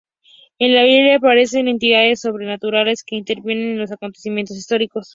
[0.57, 5.09] En la Biblia aparecen entidades sobrenaturales que intervienen en los acontecimientos históricos.